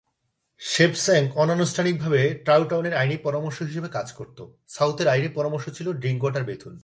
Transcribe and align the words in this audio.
Sheepshanks 0.61 1.31
অনানুষ্ঠানিকভাবে 1.35 2.21
ট্রাউটনের 2.45 2.93
আইনি 2.93 3.17
পরামর্শ 3.17 3.57
হিসেবে 3.61 3.89
কাজ 3.89 4.07
করত; 4.11 4.39
সাউথের 4.67 5.07
আইনি 5.07 5.27
পরামর্শ 5.27 5.65
ছিল 5.69 5.87
ড্রিংকওয়াটার 5.93 6.43
বেথুন। 6.43 6.73